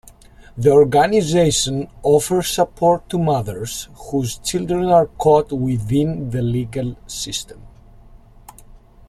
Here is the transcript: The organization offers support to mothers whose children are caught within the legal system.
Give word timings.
The 0.57 0.71
organization 0.71 1.87
offers 2.01 2.47
support 2.47 3.07
to 3.11 3.19
mothers 3.19 3.87
whose 4.09 4.39
children 4.39 4.85
are 4.85 5.05
caught 5.05 5.51
within 5.51 6.27
the 6.31 6.41
legal 6.41 6.95
system. 7.05 7.61